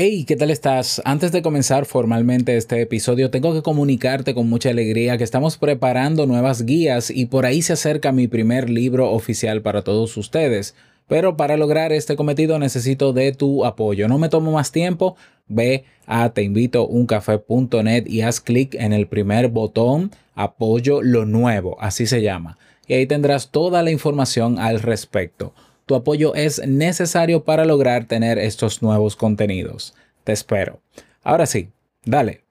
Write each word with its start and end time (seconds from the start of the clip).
Hey, 0.00 0.22
¿qué 0.22 0.36
tal 0.36 0.52
estás? 0.52 1.02
Antes 1.04 1.32
de 1.32 1.42
comenzar 1.42 1.84
formalmente 1.84 2.56
este 2.56 2.80
episodio, 2.80 3.32
tengo 3.32 3.52
que 3.52 3.62
comunicarte 3.62 4.32
con 4.32 4.48
mucha 4.48 4.70
alegría 4.70 5.18
que 5.18 5.24
estamos 5.24 5.56
preparando 5.56 6.24
nuevas 6.24 6.64
guías 6.64 7.10
y 7.10 7.26
por 7.26 7.44
ahí 7.44 7.62
se 7.62 7.72
acerca 7.72 8.12
mi 8.12 8.28
primer 8.28 8.70
libro 8.70 9.10
oficial 9.10 9.60
para 9.60 9.82
todos 9.82 10.16
ustedes. 10.16 10.76
Pero 11.08 11.36
para 11.36 11.56
lograr 11.56 11.92
este 11.92 12.14
cometido 12.14 12.60
necesito 12.60 13.12
de 13.12 13.32
tu 13.32 13.64
apoyo. 13.64 14.06
No 14.06 14.18
me 14.18 14.28
tomo 14.28 14.52
más 14.52 14.70
tiempo. 14.70 15.16
Ve 15.48 15.82
a 16.06 16.30
teinvitouncafé.net 16.30 18.06
y 18.06 18.20
haz 18.20 18.40
clic 18.40 18.76
en 18.76 18.92
el 18.92 19.08
primer 19.08 19.48
botón 19.48 20.12
Apoyo 20.36 21.02
lo 21.02 21.26
nuevo, 21.26 21.76
así 21.80 22.06
se 22.06 22.22
llama. 22.22 22.56
Y 22.86 22.94
ahí 22.94 23.06
tendrás 23.08 23.50
toda 23.50 23.82
la 23.82 23.90
información 23.90 24.60
al 24.60 24.78
respecto. 24.78 25.54
Tu 25.88 25.94
apoyo 25.94 26.34
es 26.34 26.60
necesario 26.68 27.44
para 27.44 27.64
lograr 27.64 28.04
tener 28.04 28.38
estos 28.38 28.82
nuevos 28.82 29.16
contenidos. 29.16 29.94
Te 30.22 30.32
espero. 30.32 30.80
Ahora 31.22 31.46
sí, 31.46 31.70
dale. 32.04 32.42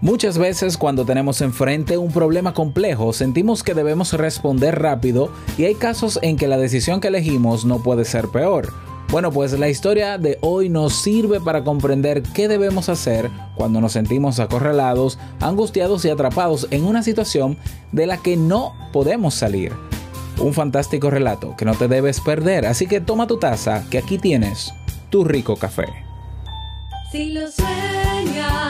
Muchas 0.00 0.38
veces 0.38 0.78
cuando 0.78 1.04
tenemos 1.04 1.40
enfrente 1.40 1.98
un 1.98 2.12
problema 2.12 2.54
complejo 2.54 3.12
sentimos 3.12 3.64
que 3.64 3.74
debemos 3.74 4.12
responder 4.12 4.80
rápido 4.80 5.32
y 5.58 5.64
hay 5.64 5.74
casos 5.74 6.20
en 6.22 6.36
que 6.36 6.46
la 6.46 6.56
decisión 6.56 7.00
que 7.00 7.08
elegimos 7.08 7.64
no 7.64 7.82
puede 7.82 8.04
ser 8.04 8.28
peor. 8.28 8.72
Bueno, 9.10 9.32
pues 9.32 9.58
la 9.58 9.68
historia 9.68 10.18
de 10.18 10.38
hoy 10.40 10.68
nos 10.68 10.94
sirve 10.94 11.40
para 11.40 11.64
comprender 11.64 12.22
qué 12.22 12.46
debemos 12.46 12.88
hacer 12.88 13.28
cuando 13.56 13.80
nos 13.80 13.92
sentimos 13.92 14.38
acorralados, 14.38 15.18
angustiados 15.40 16.04
y 16.04 16.10
atrapados 16.10 16.68
en 16.70 16.84
una 16.84 17.02
situación 17.02 17.58
de 17.90 18.06
la 18.06 18.18
que 18.18 18.36
no 18.36 18.72
podemos 18.92 19.34
salir. 19.34 19.72
Un 20.38 20.54
fantástico 20.54 21.10
relato 21.10 21.56
que 21.56 21.64
no 21.64 21.74
te 21.74 21.88
debes 21.88 22.20
perder, 22.20 22.66
así 22.66 22.86
que 22.86 23.00
toma 23.00 23.26
tu 23.26 23.36
taza, 23.38 23.84
que 23.90 23.98
aquí 23.98 24.16
tienes 24.16 24.72
tu 25.10 25.24
rico 25.24 25.56
café. 25.56 25.86
Si 27.10 27.32
lo 27.32 27.50
sueñas, 27.50 28.69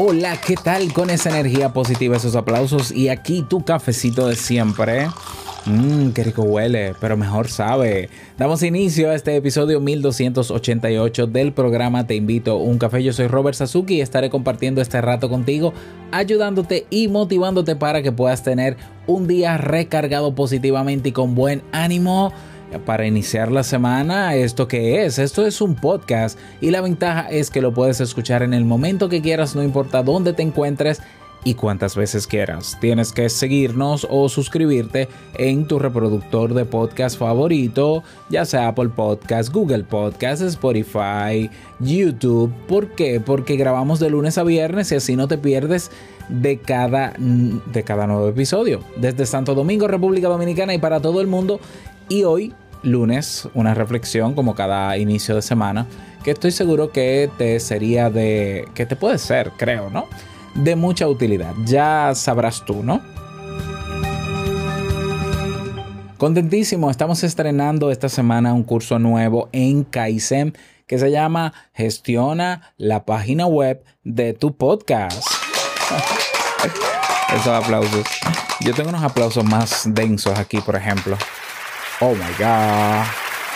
Hola, 0.00 0.40
¿qué 0.40 0.54
tal 0.54 0.92
con 0.92 1.10
esa 1.10 1.30
energía 1.30 1.72
positiva, 1.72 2.16
esos 2.16 2.36
aplausos? 2.36 2.92
Y 2.92 3.08
aquí 3.08 3.42
tu 3.42 3.64
cafecito 3.64 4.28
de 4.28 4.36
siempre. 4.36 5.08
Mmm, 5.66 6.10
qué 6.10 6.22
rico 6.22 6.42
huele, 6.42 6.94
pero 7.00 7.16
mejor 7.16 7.48
sabe. 7.48 8.08
Damos 8.38 8.62
inicio 8.62 9.10
a 9.10 9.16
este 9.16 9.34
episodio 9.34 9.80
1288 9.80 11.26
del 11.26 11.52
programa 11.52 12.06
Te 12.06 12.14
invito 12.14 12.52
a 12.52 12.56
un 12.58 12.78
café. 12.78 13.02
Yo 13.02 13.12
soy 13.12 13.26
Robert 13.26 13.56
Sasuki 13.56 13.96
y 13.96 14.00
estaré 14.00 14.30
compartiendo 14.30 14.80
este 14.80 15.00
rato 15.00 15.28
contigo, 15.28 15.74
ayudándote 16.12 16.86
y 16.90 17.08
motivándote 17.08 17.74
para 17.74 18.00
que 18.00 18.12
puedas 18.12 18.44
tener 18.44 18.76
un 19.08 19.26
día 19.26 19.58
recargado 19.58 20.32
positivamente 20.32 21.08
y 21.08 21.12
con 21.12 21.34
buen 21.34 21.64
ánimo. 21.72 22.32
Para 22.84 23.06
iniciar 23.06 23.50
la 23.50 23.62
semana, 23.62 24.34
¿esto 24.34 24.68
qué 24.68 25.04
es? 25.04 25.18
Esto 25.18 25.46
es 25.46 25.62
un 25.62 25.74
podcast 25.74 26.38
y 26.60 26.70
la 26.70 26.82
ventaja 26.82 27.28
es 27.30 27.50
que 27.50 27.62
lo 27.62 27.72
puedes 27.72 28.00
escuchar 28.00 28.42
en 28.42 28.52
el 28.52 28.66
momento 28.66 29.08
que 29.08 29.22
quieras, 29.22 29.56
no 29.56 29.62
importa 29.62 30.02
dónde 30.02 30.34
te 30.34 30.42
encuentres 30.42 31.00
y 31.44 31.54
cuántas 31.54 31.96
veces 31.96 32.26
quieras. 32.26 32.76
Tienes 32.78 33.12
que 33.12 33.30
seguirnos 33.30 34.06
o 34.10 34.28
suscribirte 34.28 35.08
en 35.38 35.66
tu 35.66 35.78
reproductor 35.78 36.52
de 36.52 36.66
podcast 36.66 37.18
favorito, 37.18 38.02
ya 38.28 38.44
sea 38.44 38.68
Apple 38.68 38.90
Podcast, 38.90 39.50
Google 39.50 39.84
Podcast, 39.84 40.42
Spotify, 40.42 41.48
YouTube. 41.80 42.52
¿Por 42.66 42.90
qué? 42.90 43.18
Porque 43.20 43.56
grabamos 43.56 43.98
de 43.98 44.10
lunes 44.10 44.36
a 44.36 44.44
viernes 44.44 44.92
y 44.92 44.96
así 44.96 45.16
no 45.16 45.26
te 45.26 45.38
pierdes 45.38 45.90
de 46.28 46.58
cada, 46.58 47.14
de 47.18 47.82
cada 47.82 48.06
nuevo 48.06 48.28
episodio. 48.28 48.80
Desde 48.96 49.24
Santo 49.24 49.54
Domingo, 49.54 49.88
República 49.88 50.28
Dominicana 50.28 50.74
y 50.74 50.78
para 50.78 51.00
todo 51.00 51.22
el 51.22 51.28
mundo. 51.28 51.60
Y 52.08 52.24
hoy, 52.24 52.54
lunes, 52.82 53.48
una 53.52 53.74
reflexión 53.74 54.34
como 54.34 54.54
cada 54.54 54.96
inicio 54.96 55.34
de 55.34 55.42
semana, 55.42 55.86
que 56.24 56.30
estoy 56.30 56.52
seguro 56.52 56.90
que 56.90 57.30
te 57.36 57.60
sería 57.60 58.08
de, 58.08 58.66
que 58.74 58.86
te 58.86 58.96
puede 58.96 59.18
ser, 59.18 59.52
creo, 59.58 59.90
¿no? 59.90 60.06
De 60.54 60.74
mucha 60.74 61.06
utilidad. 61.06 61.52
Ya 61.66 62.14
sabrás 62.14 62.64
tú, 62.64 62.82
¿no? 62.82 63.02
Contentísimo, 66.16 66.90
estamos 66.90 67.22
estrenando 67.22 67.90
esta 67.90 68.08
semana 68.08 68.54
un 68.54 68.64
curso 68.64 68.98
nuevo 68.98 69.50
en 69.52 69.84
Kaizen 69.84 70.56
que 70.86 70.98
se 70.98 71.10
llama 71.10 71.52
Gestiona 71.74 72.72
la 72.78 73.04
página 73.04 73.46
web 73.46 73.84
de 74.02 74.32
tu 74.32 74.56
podcast. 74.56 75.22
Esos 77.34 77.48
aplausos. 77.48 78.06
Yo 78.60 78.74
tengo 78.74 78.88
unos 78.88 79.04
aplausos 79.04 79.44
más 79.44 79.82
densos 79.94 80.36
aquí, 80.38 80.60
por 80.60 80.74
ejemplo. 80.74 81.16
Oh 82.00 82.14
my 82.14 82.30
God. 82.38 83.04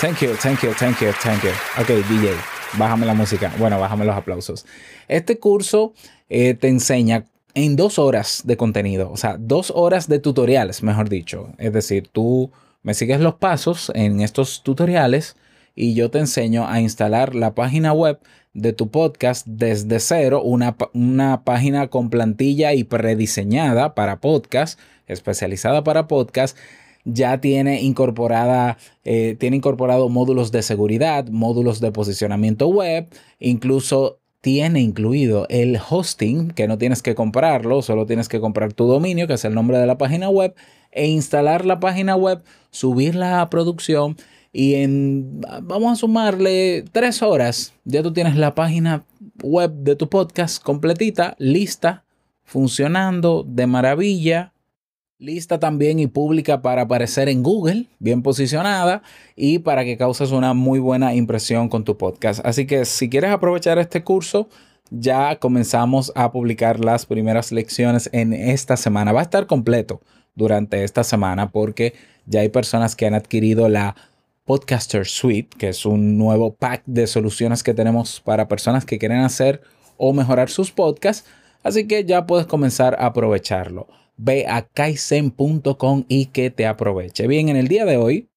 Thank 0.00 0.20
you, 0.20 0.34
thank 0.34 0.62
you, 0.62 0.72
thank 0.72 1.00
you, 1.00 1.12
thank 1.12 1.44
you. 1.44 1.50
Ok, 1.78 1.91
DJ, 2.08 2.34
bájame 2.76 3.06
la 3.06 3.14
música. 3.14 3.53
Bueno, 3.56 3.78
bájame 3.78 4.04
los 4.04 4.16
aplausos. 4.16 4.66
Este 5.06 5.38
curso 5.38 5.94
eh, 6.28 6.54
te 6.54 6.66
enseña 6.66 7.26
en 7.54 7.76
dos 7.76 8.00
horas 8.00 8.42
de 8.44 8.56
contenido, 8.56 9.12
o 9.12 9.16
sea, 9.16 9.36
dos 9.38 9.72
horas 9.76 10.08
de 10.08 10.19
tutoriales, 10.19 10.82
mejor 10.82 11.08
dicho. 11.08 11.52
Es 11.58 11.72
decir, 11.72 12.08
tú 12.08 12.50
me 12.82 12.94
sigues 12.94 13.20
los 13.20 13.34
pasos 13.34 13.92
en 13.94 14.20
estos 14.20 14.64
tutoriales 14.64 15.36
y 15.76 15.94
yo 15.94 16.10
te 16.10 16.19
enseño 16.19 16.66
a 16.66 16.81
instalar 16.81 17.36
la 17.36 17.54
página 17.54 17.92
web 17.92 18.19
de 18.54 18.72
tu 18.72 18.91
podcast 18.91 19.47
desde 19.47 20.00
cero, 20.00 20.42
una, 20.42 20.76
una 20.94 21.44
página 21.44 21.86
con 21.86 22.10
plantilla 22.10 22.72
y 22.75 22.82
prediseñada 22.82 23.94
para 23.94 24.19
podcast, 24.19 24.81
especializada 25.06 25.84
para 25.84 26.08
podcast 26.08 26.58
ya 27.04 27.40
tiene 27.40 27.82
incorporada, 27.82 28.78
eh, 29.04 29.36
tiene 29.38 29.56
incorporado 29.56 30.08
módulos 30.08 30.52
de 30.52 30.62
seguridad, 30.62 31.28
módulos 31.28 31.80
de 31.80 31.92
posicionamiento 31.92 32.68
web, 32.68 33.08
incluso 33.38 34.20
tiene 34.40 34.80
incluido 34.80 35.46
el 35.48 35.78
hosting, 35.88 36.50
que 36.50 36.66
no 36.66 36.78
tienes 36.78 37.02
que 37.02 37.14
comprarlo, 37.14 37.80
solo 37.82 38.06
tienes 38.06 38.28
que 38.28 38.40
comprar 38.40 38.72
tu 38.72 38.86
dominio, 38.86 39.26
que 39.26 39.34
es 39.34 39.44
el 39.44 39.54
nombre 39.54 39.78
de 39.78 39.86
la 39.86 39.98
página 39.98 40.28
web, 40.28 40.54
e 40.90 41.06
instalar 41.06 41.64
la 41.64 41.80
página 41.80 42.16
web, 42.16 42.42
subirla 42.70 43.40
a 43.40 43.50
producción 43.50 44.16
y 44.52 44.74
en, 44.74 45.40
vamos 45.62 45.92
a 45.92 45.96
sumarle 45.96 46.84
tres 46.92 47.22
horas, 47.22 47.72
ya 47.84 48.02
tú 48.02 48.12
tienes 48.12 48.37
la 48.37 48.55
página 48.55 49.06
web 49.43 49.72
de 49.72 49.96
tu 49.96 50.08
podcast 50.08 50.62
completita, 50.62 51.34
lista, 51.38 52.05
funcionando 52.44 53.44
de 53.46 53.66
maravilla, 53.66 54.51
lista 55.22 55.60
también 55.60 56.00
y 56.00 56.08
pública 56.08 56.62
para 56.62 56.82
aparecer 56.82 57.28
en 57.28 57.44
Google, 57.44 57.86
bien 58.00 58.22
posicionada 58.22 59.02
y 59.36 59.60
para 59.60 59.84
que 59.84 59.96
causes 59.96 60.32
una 60.32 60.52
muy 60.52 60.80
buena 60.80 61.14
impresión 61.14 61.69
con 61.69 61.84
tu 61.84 61.96
podcast. 61.96 62.44
Así 62.44 62.66
que 62.66 62.84
si 62.84 63.08
quieres 63.08 63.30
aprovechar 63.30 63.78
este 63.78 64.02
curso, 64.02 64.48
ya 64.90 65.36
comenzamos 65.38 66.10
a 66.16 66.32
publicar 66.32 66.84
las 66.84 67.06
primeras 67.06 67.52
lecciones 67.52 68.10
en 68.12 68.32
esta 68.32 68.76
semana. 68.76 69.12
Va 69.12 69.20
a 69.20 69.22
estar 69.22 69.46
completo 69.46 70.00
durante 70.34 70.82
esta 70.82 71.04
semana 71.04 71.52
porque 71.52 71.94
ya 72.26 72.40
hay 72.40 72.48
personas 72.48 72.96
que 72.96 73.06
han 73.06 73.14
adquirido 73.14 73.69
la 73.69 73.94
Podcaster 74.44 75.06
Suite, 75.06 75.56
que 75.56 75.69
es 75.69 75.86
un 75.86 76.19
nuevo 76.19 76.52
pack 76.52 76.82
de 76.86 77.06
soluciones 77.06 77.62
que 77.62 77.74
tenemos 77.74 78.20
para 78.20 78.48
personas 78.48 78.84
que 78.84 78.98
quieren 78.98 79.20
hacer 79.20 79.62
o 79.98 80.12
mejorar 80.12 80.50
sus 80.50 80.72
podcasts. 80.72 81.28
Así 81.62 81.86
que 81.86 82.04
ya 82.04 82.26
puedes 82.26 82.46
comenzar 82.46 82.96
a 82.98 83.06
aprovecharlo 83.06 83.86
ve 84.17 84.47
a 84.49 84.62
kaizen.com 84.62 86.05
y 86.09 86.26
que 86.26 86.50
te 86.50 86.67
aproveche. 86.67 87.26
Bien, 87.26 87.49
en 87.49 87.56
el 87.56 87.69
día 87.69 87.85
de 87.85 87.97
hoy 87.97 88.29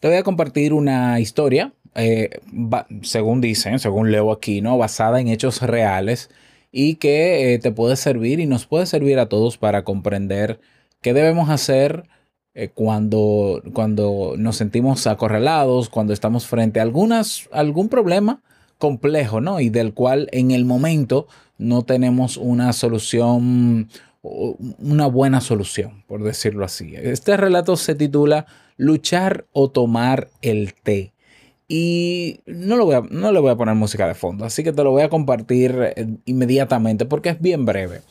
te 0.00 0.08
voy 0.08 0.16
a 0.16 0.22
compartir 0.22 0.72
una 0.72 1.20
historia 1.20 1.72
eh, 1.96 2.40
según 3.02 3.40
dicen, 3.40 3.78
según 3.78 4.12
leo 4.12 4.30
aquí, 4.30 4.60
¿no? 4.60 4.76
Basada 4.76 5.18
en 5.18 5.28
hechos 5.28 5.62
reales 5.62 6.30
y 6.70 6.96
que 6.96 7.54
eh, 7.54 7.58
te 7.58 7.72
puede 7.72 7.96
servir 7.96 8.38
y 8.38 8.46
nos 8.46 8.66
puede 8.66 8.84
servir 8.84 9.18
a 9.18 9.30
todos 9.30 9.56
para 9.56 9.82
comprender 9.82 10.60
qué 11.00 11.14
debemos 11.14 11.48
hacer 11.48 12.04
eh, 12.54 12.68
cuando, 12.68 13.62
cuando 13.72 14.34
nos 14.36 14.56
sentimos 14.56 15.06
acorralados, 15.06 15.88
cuando 15.88 16.12
estamos 16.12 16.46
frente 16.46 16.80
a 16.80 16.82
algunas, 16.82 17.48
algún 17.50 17.88
problema 17.88 18.42
complejo, 18.76 19.40
¿no? 19.40 19.60
Y 19.60 19.70
del 19.70 19.94
cual 19.94 20.28
en 20.32 20.50
el 20.50 20.66
momento 20.66 21.26
no 21.56 21.82
tenemos 21.82 22.36
una 22.36 22.74
solución, 22.74 23.88
una 24.78 25.06
buena 25.06 25.40
solución, 25.40 26.02
por 26.06 26.22
decirlo 26.22 26.64
así. 26.64 26.94
Este 26.96 27.36
relato 27.36 27.76
se 27.76 27.94
titula 27.94 28.46
Luchar 28.76 29.46
o 29.52 29.70
tomar 29.70 30.28
el 30.42 30.74
té. 30.74 31.12
Y 31.68 32.40
no, 32.46 32.76
lo 32.76 32.84
voy 32.84 32.94
a- 32.94 33.02
no 33.10 33.32
le 33.32 33.40
voy 33.40 33.50
a 33.50 33.56
poner 33.56 33.74
música 33.74 34.06
de 34.06 34.14
fondo, 34.14 34.44
así 34.44 34.62
que 34.62 34.72
te 34.72 34.84
lo 34.84 34.92
voy 34.92 35.02
a 35.02 35.08
compartir 35.08 35.76
eh, 35.96 36.06
inmediatamente 36.24 37.06
porque 37.06 37.30
es 37.30 37.40
bien 37.40 37.64
breve. 37.64 38.02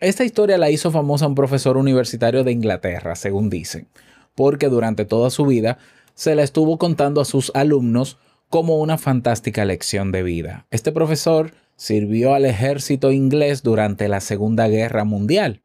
Esta 0.00 0.24
historia 0.24 0.58
la 0.58 0.70
hizo 0.70 0.90
famosa 0.90 1.26
un 1.26 1.34
profesor 1.34 1.76
universitario 1.76 2.42
de 2.44 2.52
Inglaterra, 2.52 3.14
según 3.14 3.48
dicen, 3.48 3.86
porque 4.34 4.68
durante 4.68 5.04
toda 5.04 5.30
su 5.30 5.46
vida 5.46 5.78
se 6.14 6.34
la 6.34 6.42
estuvo 6.42 6.78
contando 6.78 7.20
a 7.20 7.24
sus 7.24 7.52
alumnos 7.54 8.18
como 8.48 8.78
una 8.78 8.98
fantástica 8.98 9.64
lección 9.64 10.12
de 10.12 10.22
vida. 10.22 10.66
Este 10.70 10.92
profesor 10.92 11.52
sirvió 11.76 12.34
al 12.34 12.44
ejército 12.44 13.12
inglés 13.12 13.62
durante 13.62 14.08
la 14.08 14.20
Segunda 14.20 14.68
Guerra 14.68 15.04
Mundial. 15.04 15.62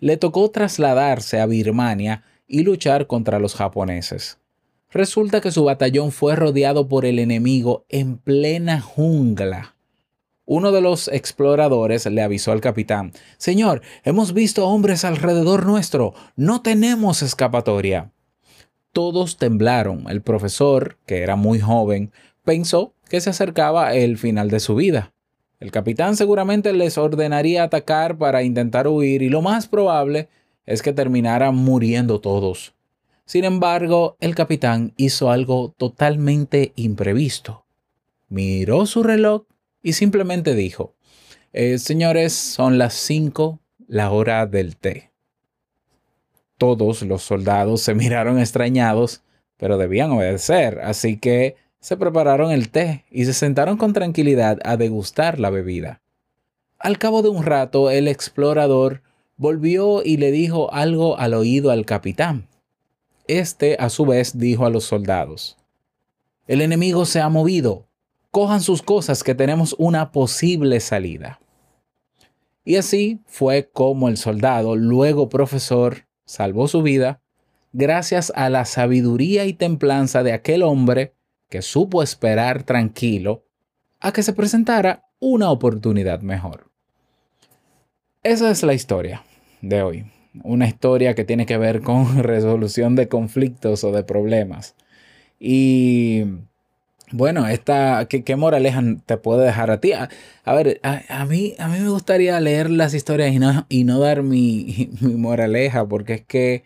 Le 0.00 0.16
tocó 0.16 0.50
trasladarse 0.50 1.40
a 1.40 1.46
Birmania 1.46 2.24
y 2.46 2.62
luchar 2.62 3.06
contra 3.06 3.38
los 3.38 3.54
japoneses. 3.54 4.38
Resulta 4.90 5.40
que 5.40 5.50
su 5.50 5.64
batallón 5.64 6.12
fue 6.12 6.36
rodeado 6.36 6.88
por 6.88 7.06
el 7.06 7.18
enemigo 7.18 7.86
en 7.88 8.18
plena 8.18 8.80
jungla. 8.80 9.74
Uno 10.46 10.72
de 10.72 10.82
los 10.82 11.08
exploradores 11.08 12.04
le 12.04 12.20
avisó 12.20 12.52
al 12.52 12.60
capitán, 12.60 13.12
Señor, 13.38 13.80
hemos 14.04 14.34
visto 14.34 14.68
hombres 14.68 15.04
alrededor 15.04 15.64
nuestro, 15.64 16.12
no 16.36 16.60
tenemos 16.60 17.22
escapatoria. 17.22 18.12
Todos 18.92 19.38
temblaron. 19.38 20.04
El 20.08 20.20
profesor, 20.20 20.98
que 21.06 21.22
era 21.22 21.34
muy 21.34 21.60
joven, 21.60 22.12
pensó 22.44 22.94
que 23.08 23.22
se 23.22 23.30
acercaba 23.30 23.94
el 23.94 24.18
final 24.18 24.50
de 24.50 24.60
su 24.60 24.74
vida. 24.74 25.13
El 25.60 25.70
capitán 25.70 26.16
seguramente 26.16 26.72
les 26.72 26.98
ordenaría 26.98 27.62
atacar 27.62 28.18
para 28.18 28.42
intentar 28.42 28.88
huir 28.88 29.22
y 29.22 29.28
lo 29.28 29.40
más 29.40 29.68
probable 29.68 30.28
es 30.66 30.82
que 30.82 30.92
terminaran 30.92 31.54
muriendo 31.54 32.20
todos. 32.20 32.74
Sin 33.24 33.44
embargo, 33.44 34.16
el 34.20 34.34
capitán 34.34 34.92
hizo 34.96 35.30
algo 35.30 35.74
totalmente 35.76 36.72
imprevisto. 36.76 37.64
Miró 38.28 38.86
su 38.86 39.02
reloj 39.02 39.44
y 39.82 39.94
simplemente 39.94 40.54
dijo, 40.54 40.94
"Eh, 41.52 41.78
señores, 41.78 42.32
son 42.32 42.78
las 42.78 42.94
5, 42.94 43.60
la 43.86 44.10
hora 44.10 44.46
del 44.46 44.76
té. 44.76 45.10
Todos 46.58 47.02
los 47.02 47.22
soldados 47.22 47.80
se 47.82 47.94
miraron 47.94 48.38
extrañados, 48.38 49.22
pero 49.56 49.78
debían 49.78 50.10
obedecer, 50.10 50.80
así 50.80 51.18
que 51.18 51.56
se 51.84 51.98
prepararon 51.98 52.50
el 52.50 52.70
té 52.70 53.04
y 53.10 53.26
se 53.26 53.34
sentaron 53.34 53.76
con 53.76 53.92
tranquilidad 53.92 54.58
a 54.64 54.78
degustar 54.78 55.38
la 55.38 55.50
bebida. 55.50 56.00
Al 56.78 56.96
cabo 56.96 57.20
de 57.20 57.28
un 57.28 57.44
rato, 57.44 57.90
el 57.90 58.08
explorador 58.08 59.02
volvió 59.36 60.02
y 60.02 60.16
le 60.16 60.30
dijo 60.30 60.72
algo 60.72 61.18
al 61.18 61.34
oído 61.34 61.70
al 61.70 61.84
capitán. 61.84 62.48
Este, 63.26 63.76
a 63.78 63.90
su 63.90 64.06
vez, 64.06 64.38
dijo 64.38 64.64
a 64.64 64.70
los 64.70 64.84
soldados, 64.84 65.58
El 66.46 66.62
enemigo 66.62 67.04
se 67.04 67.20
ha 67.20 67.28
movido. 67.28 67.86
Cojan 68.30 68.62
sus 68.62 68.80
cosas 68.80 69.22
que 69.22 69.34
tenemos 69.34 69.76
una 69.76 70.10
posible 70.10 70.80
salida. 70.80 71.38
Y 72.64 72.76
así 72.76 73.20
fue 73.26 73.68
como 73.70 74.08
el 74.08 74.16
soldado, 74.16 74.74
luego 74.74 75.28
profesor, 75.28 76.06
salvó 76.24 76.66
su 76.66 76.80
vida 76.80 77.20
gracias 77.74 78.32
a 78.34 78.48
la 78.48 78.64
sabiduría 78.64 79.44
y 79.44 79.52
templanza 79.52 80.22
de 80.22 80.32
aquel 80.32 80.62
hombre 80.62 81.12
que 81.48 81.62
supo 81.62 82.02
esperar 82.02 82.62
tranquilo 82.62 83.44
a 84.00 84.12
que 84.12 84.22
se 84.22 84.32
presentara 84.32 85.04
una 85.20 85.50
oportunidad 85.50 86.20
mejor. 86.20 86.70
Esa 88.22 88.50
es 88.50 88.62
la 88.62 88.74
historia 88.74 89.22
de 89.60 89.82
hoy. 89.82 90.06
Una 90.42 90.66
historia 90.66 91.14
que 91.14 91.24
tiene 91.24 91.46
que 91.46 91.58
ver 91.58 91.80
con 91.80 92.22
resolución 92.22 92.96
de 92.96 93.08
conflictos 93.08 93.84
o 93.84 93.92
de 93.92 94.02
problemas. 94.04 94.74
Y 95.38 96.24
bueno, 97.12 97.46
esta, 97.46 98.06
¿qué, 98.08 98.24
qué 98.24 98.36
moraleja 98.36 98.82
te 99.06 99.16
puede 99.16 99.44
dejar 99.44 99.70
a 99.70 99.80
ti? 99.80 99.92
A, 99.92 100.08
ver, 100.54 100.80
a, 100.82 101.02
a, 101.08 101.26
mí, 101.26 101.54
a 101.58 101.68
mí 101.68 101.78
me 101.80 101.88
gustaría 101.88 102.40
leer 102.40 102.70
las 102.70 102.94
historias 102.94 103.32
y 103.32 103.38
no, 103.38 103.66
y 103.68 103.84
no 103.84 104.00
dar 104.00 104.22
mi, 104.22 104.90
mi 105.00 105.14
moraleja, 105.14 105.86
porque 105.86 106.14
es 106.14 106.22
que 106.22 106.64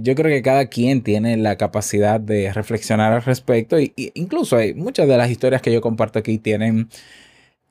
yo 0.00 0.14
creo 0.14 0.34
que 0.34 0.42
cada 0.42 0.66
quien 0.66 1.02
tiene 1.02 1.36
la 1.36 1.56
capacidad 1.56 2.20
de 2.20 2.52
reflexionar 2.52 3.12
al 3.12 3.22
respecto. 3.22 3.78
Y, 3.80 3.92
incluso 4.14 4.56
hay 4.56 4.74
muchas 4.74 5.08
de 5.08 5.16
las 5.16 5.30
historias 5.30 5.62
que 5.62 5.72
yo 5.72 5.80
comparto 5.80 6.18
aquí 6.18 6.38
tienen, 6.38 6.88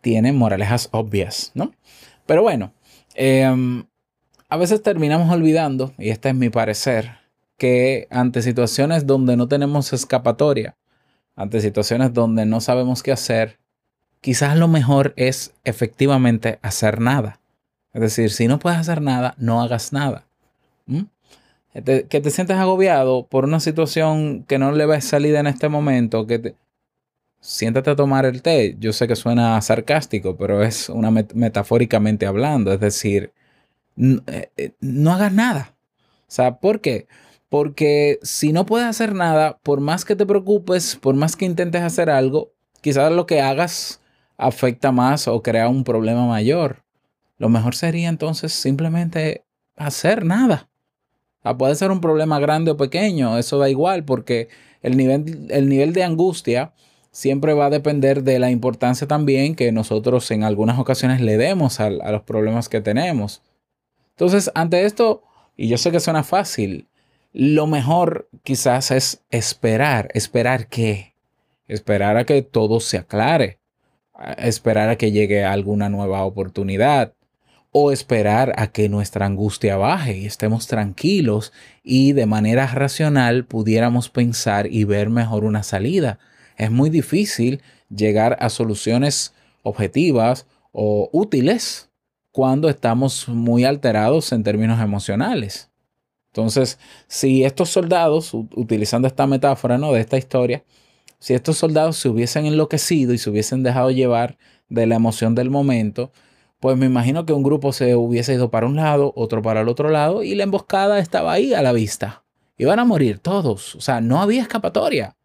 tienen 0.02 0.36
moralejas 0.36 0.90
obvias, 0.92 1.52
¿no? 1.54 1.74
Pero 2.26 2.42
bueno, 2.42 2.74
eh, 3.16 3.84
a 4.50 4.58
veces 4.58 4.82
terminamos 4.82 5.32
olvidando, 5.32 5.94
y 5.98 6.10
este 6.10 6.30
es 6.30 6.36
mi 6.36 6.50
parecer, 6.50 7.18
que 7.58 8.08
ante 8.12 8.42
situaciones 8.42 9.06
donde 9.06 9.36
no 9.36 9.48
tenemos 9.48 9.92
escapatoria, 9.94 10.78
ante 11.36 11.60
situaciones 11.62 12.14
donde 12.14 12.46
no 12.46 12.62
sabemos 12.62 13.04
qué 13.04 13.12
hacer, 13.12 13.60
quizás 14.22 14.58
lo 14.58 14.68
mejor 14.68 15.14
es 15.18 15.54
efectivamente 15.64 16.60
hacer 16.62 17.02
nada. 17.02 17.40
Es 17.94 18.02
decir, 18.02 18.32
si 18.32 18.48
no 18.48 18.60
puedes 18.60 18.80
hacer 18.80 19.02
nada, 19.02 19.36
no 19.38 19.62
hagas 19.62 19.92
nada. 19.92 20.27
Que 21.74 22.22
te 22.22 22.32
sientes 22.32 22.58
agobiado 22.58 23.28
por 23.28 23.46
una 23.46 23.60
situación 23.60 24.44
que 24.48 24.58
no 24.58 24.72
le 24.72 24.86
ves 24.88 25.06
salida 25.06 25.40
en 25.40 25.48
este 25.48 25.70
momento, 25.70 26.26
que 26.26 26.40
te... 26.40 26.56
siéntate 27.40 27.92
a 27.92 27.96
tomar 27.96 28.26
el 28.26 28.42
té. 28.42 28.76
Yo 28.80 28.94
sé 28.94 29.08
que 29.08 29.16
suena 29.16 29.62
sarcástico, 29.62 30.36
pero 30.38 30.64
es 30.64 30.90
una 30.90 31.12
met 31.12 31.34
metafóricamente 31.34 32.26
hablando. 32.26 32.74
Es 32.74 32.80
decir, 32.80 33.32
no, 33.96 34.22
eh, 34.28 34.72
no 34.80 35.14
hagas 35.14 35.34
nada. 35.34 35.76
O 36.22 36.32
sea, 36.32 36.58
¿por 36.60 36.82
qué? 36.82 37.08
Porque 37.50 38.20
si 38.24 38.52
no 38.54 38.66
puedes 38.66 38.88
hacer 38.88 39.14
nada, 39.14 39.60
por 39.64 39.80
más 39.80 40.04
que 40.04 40.16
te 40.16 40.26
preocupes, 40.26 40.96
por 40.96 41.16
más 41.16 41.36
que 41.36 41.46
intentes 41.46 41.82
hacer 41.82 42.10
algo, 42.10 42.52
quizás 42.82 43.12
lo 43.12 43.26
que 43.26 43.42
hagas 43.42 44.02
afecta 44.38 44.92
más 44.92 45.28
o 45.28 45.42
crea 45.42 45.70
un 45.70 45.84
problema 45.84 46.26
mayor. 46.28 46.84
Lo 47.38 47.50
mejor 47.50 47.76
sería 47.76 48.10
entonces 48.10 48.52
simplemente 48.54 49.46
hacer 49.78 50.26
nada. 50.26 50.70
Ah, 51.50 51.58
puede 51.58 51.76
ser 51.76 51.92
un 51.92 52.02
problema 52.02 52.40
grande 52.40 52.72
o 52.72 52.78
pequeño, 52.78 53.38
eso 53.38 53.58
da 53.58 53.70
igual, 53.70 54.04
porque 54.04 54.50
el 54.82 54.98
nivel, 54.98 55.48
el 55.50 55.70
nivel 55.70 55.94
de 55.94 56.04
angustia 56.04 56.74
siempre 57.12 57.54
va 57.54 57.68
a 57.68 57.70
depender 57.70 58.24
de 58.24 58.40
la 58.40 58.52
importancia 58.52 59.08
también 59.08 59.56
que 59.56 59.72
nosotros 59.72 60.30
en 60.32 60.44
algunas 60.44 60.78
ocasiones 60.80 61.22
le 61.22 61.38
demos 61.38 61.80
a, 61.80 61.86
a 61.88 62.12
los 62.12 62.24
problemas 62.24 62.70
que 62.70 62.82
tenemos. 62.82 63.42
Entonces, 64.12 64.52
ante 64.56 64.86
esto, 64.86 65.24
y 65.56 65.68
yo 65.68 65.78
sé 65.78 65.92
que 65.92 66.00
suena 66.00 66.24
fácil, 66.24 66.88
lo 67.34 67.68
mejor 67.68 68.30
quizás 68.44 68.92
es 68.92 69.24
esperar. 69.30 70.10
¿Esperar 70.14 70.68
qué? 70.68 71.14
Esperar 71.68 72.18
a 72.18 72.26
que 72.26 72.42
todo 72.42 72.80
se 72.80 72.98
aclare. 72.98 73.60
Esperar 74.38 74.90
a 74.90 74.96
que 74.96 75.12
llegue 75.12 75.44
alguna 75.44 75.90
nueva 75.90 76.24
oportunidad. 76.26 77.14
O 77.72 77.92
esperar 77.92 78.54
a 78.58 78.68
que 78.68 78.90
nuestra 78.90 79.26
angustia 79.26 79.78
baje 79.78 80.18
y 80.18 80.26
estemos 80.26 80.68
tranquilos 80.68 81.54
y 81.84 82.14
de 82.14 82.26
manera 82.26 82.66
racional 82.68 83.46
pudiéramos 83.46 84.10
pensar 84.10 84.68
y 84.72 84.84
ver 84.84 85.10
mejor 85.10 85.44
una 85.44 85.64
salida. 85.64 86.20
Es 86.58 86.72
muy 86.72 86.90
difícil 86.90 87.62
llegar 87.90 88.38
a 88.40 88.50
soluciones 88.50 89.34
objetivas 89.64 90.48
o 90.72 91.10
útiles 91.12 91.90
cuando 92.32 92.70
estamos 92.70 93.28
muy 93.28 93.64
alterados 93.64 94.32
en 94.32 94.44
términos 94.44 94.80
emocionales. 94.80 95.70
Entonces, 96.28 96.78
si 97.08 97.44
estos 97.44 97.70
soldados, 97.70 98.34
utilizando 98.34 99.08
esta 99.08 99.26
metáfora 99.26 99.80
¿no? 99.80 99.92
de 99.92 100.02
esta 100.02 100.18
historia, 100.18 100.64
si 101.20 101.34
estos 101.34 101.58
soldados 101.58 101.98
se 101.98 102.10
hubiesen 102.10 102.46
enloquecido 102.46 103.14
y 103.14 103.18
se 103.18 103.30
hubiesen 103.32 103.64
dejado 103.64 103.90
llevar 103.90 104.38
de 104.70 104.86
la 104.86 104.96
emoción 104.96 105.34
del 105.34 105.50
momento, 105.50 106.12
pues 106.60 106.76
me 106.76 106.88
imagino 106.88 107.26
que 107.26 107.34
un 107.34 107.44
grupo 107.44 107.72
se 107.72 107.96
hubiese 107.96 108.34
ido 108.34 108.50
para 108.50 108.66
un 108.66 108.76
lado, 108.76 109.14
otro 109.16 109.42
para 109.42 109.62
el 109.62 109.70
otro 109.70 109.90
lado, 109.90 110.24
y 110.24 110.34
la 110.36 110.44
emboscada 110.44 111.00
estaba 111.00 111.34
ahí 111.34 111.54
a 111.54 111.62
la 111.62 111.72
vista. 111.72 112.24
Iban 112.58 112.80
a 112.80 112.86
morir 112.86 113.20
todos. 113.20 113.76
O 113.76 113.82
sea, 113.82 114.02
no 114.02 114.22
había 114.22 114.42
escapatoria. 114.42 115.16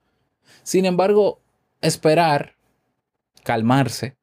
Sin 0.62 0.84
embargo, 0.84 1.40
esperar, 1.80 2.56
calmarse, 3.42 4.16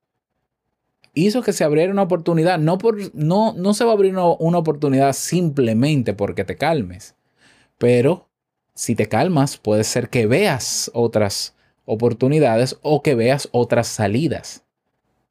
hizo 1.15 1.41
que 1.41 1.53
se 1.53 1.63
abriera 1.63 1.91
una 1.91 2.03
oportunidad. 2.03 2.59
No, 2.59 2.77
por, 2.77 2.97
no, 3.15 3.53
no 3.53 3.73
se 3.73 3.85
va 3.85 3.91
a 3.91 3.93
abrir 3.95 4.13
una, 4.13 4.25
una, 4.25 4.59
oportunidad 4.59 5.13
simplemente 5.13 6.13
porque 6.13 6.43
te 6.43 6.57
calmes. 6.57 7.15
Pero 7.79 8.29
si 8.75 8.95
te 8.95 9.09
calmas, 9.09 9.57
puede 9.57 9.83
ser 9.83 10.09
que 10.09 10.27
veas 10.27 10.91
otras 10.93 11.55
oportunidades 11.85 12.77
o 12.83 13.01
que 13.01 13.15
veas 13.15 13.49
otras 13.51 13.87
salidas 13.87 14.63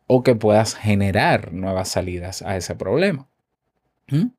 o 0.09 0.25
que 0.25 0.35
puedas 0.35 0.75
generar 0.75 1.53
nuevas 1.53 1.91
salidas 1.91 2.43
a 2.43 2.57
ese 2.57 2.75
problema. 2.75 3.29
¿Mm? 4.09 4.31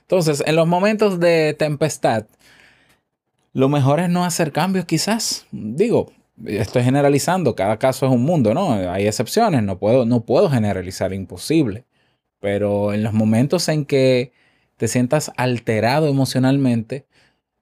Entonces, 0.00 0.42
en 0.44 0.56
los 0.56 0.66
momentos 0.66 1.20
de 1.20 1.54
tempestad, 1.56 2.26
lo 3.52 3.68
mejor 3.68 4.00
es 4.00 4.08
no 4.08 4.24
hacer 4.24 4.50
cambios 4.50 4.86
quizás. 4.86 5.46
Digo, 5.52 6.10
estoy 6.46 6.82
generalizando, 6.82 7.54
cada 7.54 7.78
caso 7.78 8.06
es 8.06 8.12
un 8.12 8.22
mundo, 8.22 8.54
¿no? 8.54 8.72
Hay 8.72 9.06
excepciones, 9.06 9.62
no 9.62 9.78
puedo, 9.78 10.06
no 10.06 10.24
puedo 10.24 10.50
generalizar, 10.50 11.12
imposible. 11.12 11.84
Pero 12.40 12.92
en 12.92 13.02
los 13.02 13.12
momentos 13.12 13.68
en 13.68 13.84
que 13.84 14.32
te 14.78 14.88
sientas 14.88 15.30
alterado 15.36 16.08
emocionalmente, 16.08 17.06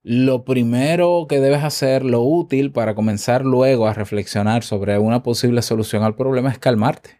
lo 0.02 0.44
primero 0.44 1.26
que 1.28 1.40
debes 1.40 1.64
hacer, 1.64 2.04
lo 2.04 2.22
útil 2.22 2.70
para 2.70 2.94
comenzar 2.94 3.44
luego 3.44 3.88
a 3.88 3.94
reflexionar 3.94 4.62
sobre 4.62 4.98
una 4.98 5.22
posible 5.22 5.60
solución 5.62 6.04
al 6.04 6.14
problema 6.14 6.50
es 6.50 6.58
calmarte. 6.58 7.18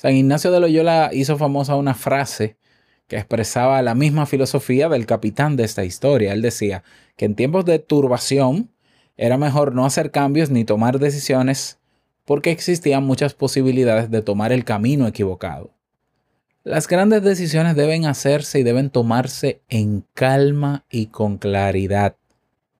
San 0.00 0.16
Ignacio 0.16 0.50
de 0.50 0.60
Loyola 0.60 1.10
hizo 1.12 1.36
famosa 1.36 1.76
una 1.76 1.92
frase 1.92 2.56
que 3.06 3.18
expresaba 3.18 3.82
la 3.82 3.94
misma 3.94 4.24
filosofía 4.24 4.88
del 4.88 5.04
capitán 5.04 5.56
de 5.56 5.64
esta 5.64 5.84
historia. 5.84 6.32
Él 6.32 6.40
decía 6.40 6.84
que 7.18 7.26
en 7.26 7.34
tiempos 7.34 7.66
de 7.66 7.80
turbación 7.80 8.70
era 9.18 9.36
mejor 9.36 9.74
no 9.74 9.84
hacer 9.84 10.10
cambios 10.10 10.48
ni 10.48 10.64
tomar 10.64 11.00
decisiones 11.00 11.80
porque 12.24 12.50
existían 12.50 13.04
muchas 13.04 13.34
posibilidades 13.34 14.10
de 14.10 14.22
tomar 14.22 14.52
el 14.52 14.64
camino 14.64 15.06
equivocado. 15.06 15.74
Las 16.64 16.88
grandes 16.88 17.22
decisiones 17.22 17.76
deben 17.76 18.06
hacerse 18.06 18.58
y 18.58 18.62
deben 18.62 18.88
tomarse 18.88 19.60
en 19.68 20.06
calma 20.14 20.86
y 20.88 21.08
con 21.08 21.36
claridad. 21.36 22.16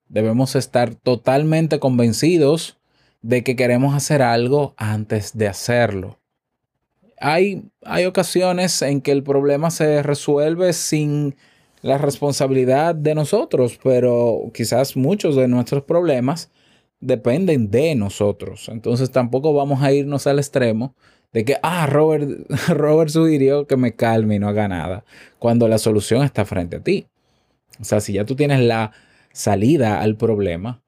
Debemos 0.09 0.55
estar 0.55 0.95
totalmente 0.95 1.77
convencidos 1.77 2.79
de 3.21 3.43
que 3.43 3.55
queremos 3.55 3.93
hacer 3.93 4.23
algo 4.23 4.73
antes 4.75 5.37
de 5.37 5.47
hacerlo. 5.47 6.17
Hay, 7.21 7.63
hay 7.85 8.05
ocasiones 8.05 8.81
en 8.81 9.01
que 9.01 9.11
el 9.11 9.23
problema 9.23 9.71
se 9.71 10.03
resuelve 10.03 10.73
sin 10.73 11.35
la 11.81 11.97
responsabilidad 11.97 12.95
de 12.95 13.15
nosotros, 13.15 13.79
pero 13.83 14.51
quizás 14.53 14.95
muchos 14.97 15.35
de 15.35 15.47
nuestros 15.47 15.83
problemas 15.83 16.51
dependen 16.99 17.71
de 17.71 17.95
nosotros. 17.95 18.69
Entonces 18.69 19.11
tampoco 19.11 19.53
vamos 19.53 19.81
a 19.81 19.91
irnos 19.91 20.27
al 20.27 20.39
extremo 20.39 20.95
de 21.33 21.45
que, 21.45 21.57
ah, 21.63 21.87
Robert, 21.87 22.29
Robert 22.69 23.09
sugirió 23.09 23.65
que 23.67 23.77
me 23.77 23.95
calme 23.95 24.35
y 24.35 24.39
no 24.39 24.47
haga 24.47 24.67
nada, 24.67 25.05
cuando 25.39 25.67
la 25.67 25.77
solución 25.77 26.23
está 26.23 26.45
frente 26.45 26.77
a 26.77 26.83
ti. 26.83 27.07
O 27.79 27.83
sea, 27.83 27.99
si 28.01 28.13
ya 28.13 28.25
tú 28.25 28.35
tienes 28.35 28.59
la 28.59 28.91
salida 29.33 30.01
al 30.01 30.17
problema, 30.17 30.81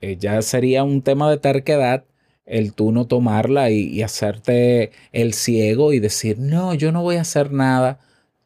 eh, 0.00 0.16
ya 0.16 0.40
sería 0.42 0.84
un 0.84 1.02
tema 1.02 1.30
de 1.30 1.38
terquedad 1.38 2.04
el 2.46 2.72
tú 2.74 2.92
no 2.92 3.06
tomarla 3.06 3.70
y, 3.70 4.02
hacerte 4.02 4.92
el 5.12 5.34
ciego 5.34 5.92
y 5.92 6.00
decir, 6.00 6.38
no, 6.38 6.74
yo 6.74 6.92
no 6.92 7.02
voy 7.02 7.16
a 7.16 7.22
hacer 7.22 7.52
nada. 7.52 8.00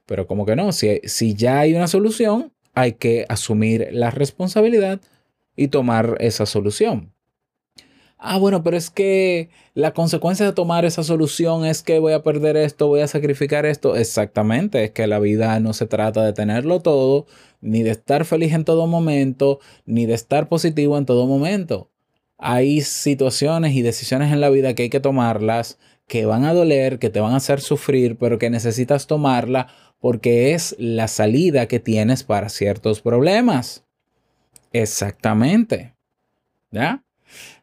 Pero 0.07 0.27
como 0.27 0.47
que 0.47 0.57
no, 0.57 0.73
si, 0.73 1.01
si 1.05 1.35
ya 1.35 1.61
hay 1.61 1.75
una 1.75 1.89
solución, 1.89 2.53
hay 2.75 2.93
que 2.93 3.27
asumir 3.29 3.89
la 3.93 4.11
responsabilidad 4.11 5.01
y 5.57 5.69
tomar 5.69 6.17
esa 6.21 6.47
solución. 6.47 7.13
Ah, 8.19 8.39
bueno, 8.39 8.63
pero 8.63 8.77
es 8.77 8.91
que 8.91 9.51
la 9.75 9.93
consecuencia 9.93 10.47
de 10.47 10.53
tomar 10.53 10.85
esa 10.85 11.03
solución 11.03 11.67
es 11.67 11.83
que 11.83 11.99
voy 11.99 12.15
a 12.15 12.23
perder 12.23 12.57
esto, 12.57 12.89
voy 12.89 13.01
a 13.01 13.09
sacrificar 13.09 13.67
esto. 13.67 13.97
Exactamente, 13.97 14.85
es 14.85 14.91
que 14.93 15.07
la 15.07 15.19
vida 15.19 15.59
no 15.61 15.73
se 15.75 15.87
trata 15.87 16.25
de 16.25 16.33
tenerlo 16.33 16.81
todo, 16.81 17.27
ni 17.61 17.83
de 17.83 17.91
estar 17.91 18.25
feliz 18.25 18.53
en 18.55 18.65
todo 18.65 18.87
momento, 18.87 19.61
ni 19.85 20.07
de 20.07 20.15
estar 20.15 20.49
positivo 20.49 20.97
en 20.99 21.07
todo 21.07 21.27
momento 21.27 21.91
hay 22.39 22.81
situaciones 22.83 23.75
y 23.75 23.83
decisiones 23.83 24.33
en 24.33 24.41
la 24.41 24.51
vida 24.51 24.75
que 24.75 24.85
hay 24.85 24.91
que 24.91 25.01
tomarlas, 25.01 25.79
que 26.07 26.27
van 26.27 26.45
a 26.45 26.53
doler, 26.53 26.99
que 26.99 27.11
te 27.11 27.21
van 27.21 27.33
a 27.33 27.39
hacer 27.39 27.61
sufrir, 27.61 28.17
pero 28.19 28.39
que 28.39 28.51
necesitas 28.51 29.07
tomarla 29.07 29.69
porque 30.01 30.53
es 30.55 30.77
la 30.79 31.09
salida 31.09 31.67
que 31.67 31.81
tienes 31.81 32.23
para 32.23 32.49
ciertos 32.49 33.01
problemas. 33.01 33.85
Exactamente. 34.73 35.95
¿Ya? 36.71 37.03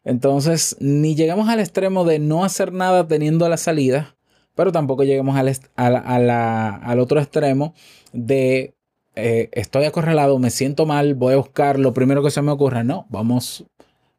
Entonces, 0.04 0.76
ni 0.80 1.14
llegamos 1.14 1.48
al 1.48 1.60
extremo 1.60 2.04
de 2.04 2.18
no 2.18 2.44
hacer 2.44 2.72
nada 2.72 3.06
teniendo 3.06 3.48
la 3.48 3.56
salida, 3.56 4.16
pero 4.54 4.72
tampoco 4.72 5.04
llegamos 5.04 5.36
al, 5.36 5.52
al, 5.76 7.00
otro 7.00 7.20
extremo 7.20 7.74
de 8.12 8.74
eh, 9.14 9.48
estoy 9.52 9.84
acorralado, 9.84 10.38
me 10.38 10.50
siento 10.50 10.86
mal, 10.86 11.14
voy 11.14 11.34
a 11.34 11.38
buscar 11.38 11.78
lo 11.78 11.94
primero 11.94 12.22
que 12.22 12.30
se 12.30 12.42
me 12.42 12.52
ocurra. 12.52 12.84
No, 12.84 13.06
vamos 13.08 13.64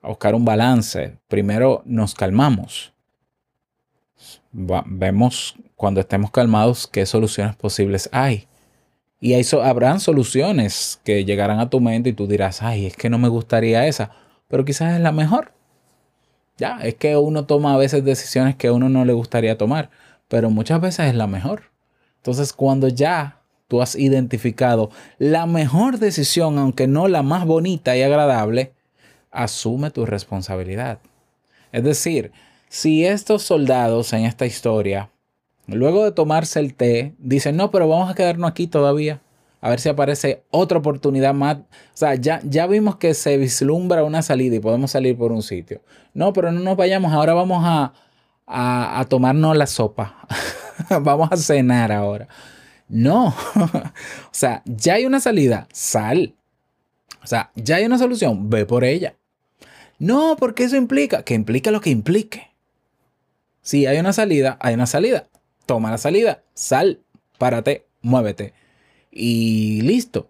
buscar 0.07 0.35
un 0.35 0.45
balance. 0.45 1.17
Primero 1.27 1.81
nos 1.85 2.15
calmamos. 2.15 2.93
vemos 4.51 5.55
cuando 5.75 5.99
estemos 5.99 6.31
calmados 6.31 6.87
qué 6.87 7.05
soluciones 7.05 7.55
posibles 7.55 8.09
hay. 8.11 8.47
Y 9.19 9.33
hay 9.33 9.45
habrán 9.63 9.99
soluciones 9.99 10.99
que 11.03 11.25
llegarán 11.25 11.59
a 11.59 11.69
tu 11.69 11.79
mente 11.79 12.09
y 12.09 12.13
tú 12.13 12.27
dirás, 12.27 12.61
ay, 12.61 12.85
es 12.85 12.95
que 12.95 13.09
no 13.09 13.17
me 13.17 13.27
gustaría 13.27 13.87
esa, 13.87 14.11
pero 14.47 14.65
quizás 14.65 14.93
es 14.93 15.01
la 15.01 15.11
mejor. 15.11 15.51
Ya, 16.57 16.79
es 16.83 16.95
que 16.95 17.17
uno 17.17 17.45
toma 17.45 17.73
a 17.73 17.77
veces 17.77 18.05
decisiones 18.05 18.55
que 18.55 18.67
a 18.67 18.73
uno 18.73 18.87
no 18.87 19.03
le 19.03 19.13
gustaría 19.13 19.57
tomar, 19.57 19.89
pero 20.27 20.49
muchas 20.49 20.79
veces 20.79 21.07
es 21.07 21.15
la 21.15 21.27
mejor. 21.27 21.63
Entonces, 22.17 22.53
cuando 22.53 22.87
ya 22.87 23.41
tú 23.67 23.81
has 23.81 23.95
identificado 23.95 24.89
la 25.17 25.45
mejor 25.45 25.99
decisión, 25.99 26.57
aunque 26.57 26.87
no 26.87 27.07
la 27.07 27.23
más 27.23 27.45
bonita 27.45 27.97
y 27.97 28.03
agradable, 28.03 28.73
asume 29.35 29.91
tu 29.91 30.05
responsabilidad. 30.05 30.99
Es 31.71 31.83
decir, 31.83 32.31
si 32.69 33.05
estos 33.05 33.43
soldados 33.43 34.13
en 34.13 34.25
esta 34.25 34.45
historia, 34.45 35.11
luego 35.67 36.03
de 36.03 36.11
tomarse 36.11 36.59
el 36.59 36.73
té, 36.73 37.13
dicen, 37.19 37.57
no, 37.57 37.71
pero 37.71 37.87
vamos 37.87 38.09
a 38.09 38.15
quedarnos 38.15 38.49
aquí 38.49 38.67
todavía, 38.67 39.21
a 39.61 39.69
ver 39.69 39.79
si 39.79 39.89
aparece 39.89 40.43
otra 40.51 40.77
oportunidad 40.77 41.33
más. 41.33 41.57
O 41.57 41.63
sea, 41.93 42.15
ya, 42.15 42.39
ya 42.43 42.67
vimos 42.67 42.97
que 42.97 43.13
se 43.13 43.37
vislumbra 43.37 44.03
una 44.03 44.21
salida 44.21 44.55
y 44.55 44.59
podemos 44.59 44.91
salir 44.91 45.17
por 45.17 45.31
un 45.31 45.41
sitio. 45.41 45.81
No, 46.13 46.33
pero 46.33 46.51
no 46.51 46.59
nos 46.59 46.77
vayamos, 46.77 47.11
ahora 47.11 47.33
vamos 47.33 47.63
a, 47.65 47.93
a, 48.45 48.99
a 48.99 49.05
tomarnos 49.05 49.57
la 49.57 49.67
sopa. 49.67 50.27
vamos 51.01 51.31
a 51.31 51.37
cenar 51.37 51.91
ahora. 51.91 52.27
No, 52.87 53.27
o 53.55 54.31
sea, 54.31 54.61
ya 54.65 54.93
hay 54.93 55.05
una 55.05 55.19
salida, 55.19 55.67
sal. 55.73 56.35
O 57.23 57.27
sea, 57.27 57.51
ya 57.55 57.77
hay 57.77 57.85
una 57.85 57.97
solución, 57.97 58.49
ve 58.49 58.65
por 58.65 58.83
ella. 58.83 59.15
No, 59.99 60.35
porque 60.37 60.63
eso 60.63 60.75
implica, 60.75 61.23
que 61.23 61.33
implica 61.33 61.71
lo 61.71 61.81
que 61.81 61.89
implique. 61.89 62.51
Si 63.61 63.85
hay 63.85 63.97
una 63.97 64.13
salida, 64.13 64.57
hay 64.61 64.73
una 64.73 64.85
salida. 64.85 65.27
Toma 65.65 65.89
la 65.89 65.97
salida, 65.97 66.43
sal, 66.53 66.99
párate, 67.37 67.85
muévete. 68.01 68.53
Y 69.11 69.81
listo. 69.81 70.29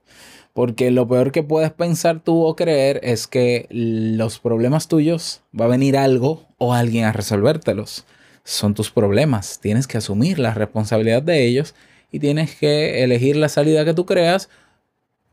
Porque 0.53 0.89
lo 0.89 1.05
peor 1.07 1.33
que 1.33 1.43
puedes 1.43 1.71
pensar 1.71 2.21
tú 2.21 2.45
o 2.45 2.55
creer 2.55 3.01
es 3.03 3.27
que 3.27 3.67
los 3.69 4.39
problemas 4.39 4.87
tuyos 4.87 5.41
va 5.59 5.65
a 5.65 5.69
venir 5.69 5.97
algo 5.97 6.47
o 6.57 6.73
alguien 6.73 7.03
a 7.03 7.11
resolvértelos. 7.11 8.05
Son 8.45 8.73
tus 8.73 8.89
problemas. 8.89 9.59
Tienes 9.59 9.85
que 9.85 9.97
asumir 9.97 10.39
la 10.39 10.53
responsabilidad 10.53 11.21
de 11.21 11.45
ellos 11.45 11.75
y 12.09 12.19
tienes 12.19 12.55
que 12.55 13.03
elegir 13.03 13.35
la 13.35 13.49
salida 13.49 13.83
que 13.83 13.93
tú 13.93 14.05
creas 14.05 14.47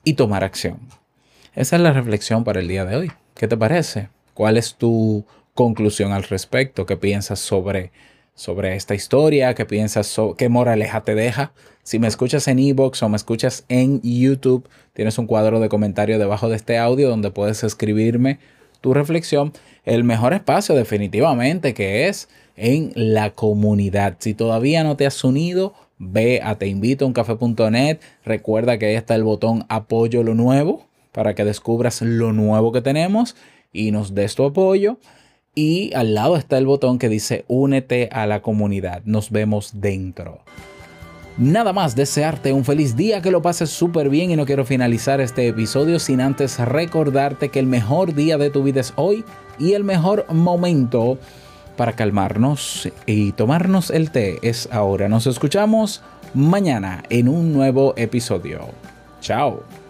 y 0.03 0.15
tomar 0.15 0.43
acción. 0.43 0.81
Esa 1.55 1.77
es 1.77 1.83
la 1.83 1.93
reflexión 1.93 2.43
para 2.43 2.59
el 2.59 2.67
día 2.67 2.85
de 2.85 2.97
hoy. 2.97 3.13
¿Qué 3.37 3.47
te 3.47 3.57
parece? 3.57 4.09
¿Cuál 4.43 4.57
es 4.57 4.75
tu 4.75 5.25
conclusión 5.55 6.11
al 6.11 6.25
respecto? 6.25 6.85
¿Qué 6.85 6.97
piensas 6.97 7.39
sobre, 7.39 7.93
sobre 8.35 8.75
esta 8.75 8.97
historia? 8.97 9.55
¿Qué 9.55 9.65
piensas 9.65 10.21
qué 10.37 10.49
moraleja 10.49 11.05
te 11.05 11.15
deja? 11.15 11.53
Si 11.85 12.01
me 12.01 12.09
escuchas 12.09 12.49
en 12.49 12.59
Evox 12.59 13.05
o 13.05 13.09
me 13.09 13.15
escuchas 13.15 13.65
en 13.69 14.01
YouTube, 14.03 14.69
tienes 14.95 15.17
un 15.19 15.29
cuadro 15.29 15.61
de 15.61 15.69
comentario 15.69 16.19
debajo 16.19 16.49
de 16.49 16.57
este 16.57 16.77
audio 16.77 17.09
donde 17.09 17.31
puedes 17.31 17.63
escribirme 17.63 18.41
tu 18.81 18.93
reflexión. 18.93 19.53
El 19.85 20.03
mejor 20.03 20.33
espacio 20.33 20.75
definitivamente 20.75 21.73
que 21.73 22.09
es 22.09 22.29
en 22.57 22.91
la 22.97 23.31
comunidad. 23.31 24.17
Si 24.19 24.35
todavía 24.35 24.83
no 24.83 24.97
te 24.97 25.07
has 25.07 25.23
unido, 25.23 25.73
ve 25.99 26.41
a 26.43 26.57
teinvitouncafe.net. 26.57 28.01
Recuerda 28.25 28.77
que 28.77 28.87
ahí 28.87 28.97
está 28.97 29.15
el 29.15 29.23
botón 29.23 29.67
apoyo 29.69 30.25
lo 30.25 30.35
nuevo 30.35 30.89
para 31.13 31.37
que 31.37 31.45
descubras 31.45 32.03
lo 32.03 32.33
nuevo 32.33 32.73
que 32.73 32.81
tenemos 32.81 33.37
y 33.73 33.91
nos 33.91 34.15
des 34.15 34.35
tu 34.35 34.45
apoyo. 34.45 34.99
Y 35.55 35.93
al 35.95 36.15
lado 36.15 36.37
está 36.37 36.57
el 36.59 36.67
botón 36.67 36.99
que 36.99 37.09
dice 37.09 37.45
únete 37.49 38.09
a 38.13 38.27
la 38.27 38.41
comunidad. 38.43 39.03
Nos 39.05 39.31
vemos 39.31 39.81
dentro. 39.81 40.41
Nada 41.39 41.73
más 41.73 41.97
desearte 41.97 42.53
un 42.53 42.65
feliz 42.65 42.95
día, 42.95 43.23
que 43.23 43.31
lo 43.31 43.41
pases 43.41 43.71
súper 43.71 44.11
bien 44.11 44.31
y 44.31 44.37
no 44.37 44.45
quiero 44.45 44.67
finalizar 44.67 45.21
este 45.21 45.49
episodio 45.49 45.99
sin 45.99 46.21
antes 46.21 46.59
recordarte 46.59 47.49
que 47.49 47.59
el 47.59 47.67
mejor 47.67 48.15
día 48.15 48.37
de 48.37 48.51
tu 48.51 48.63
vida 48.63 48.81
es 48.81 48.93
hoy 48.97 49.25
y 49.59 49.73
el 49.73 49.83
mejor 49.83 50.27
momento 50.31 51.19
para 51.77 51.95
calmarnos 51.95 52.89
y 53.07 53.33
tomarnos 53.33 53.91
el 53.91 54.11
té 54.11 54.39
es 54.43 54.69
ahora. 54.71 55.09
Nos 55.09 55.27
escuchamos 55.27 56.03
mañana 56.35 57.03
en 57.09 57.29
un 57.29 57.53
nuevo 57.53 57.95
episodio. 57.97 58.69
Chao. 59.21 59.82